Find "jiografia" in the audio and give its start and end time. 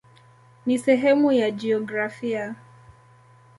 1.51-2.55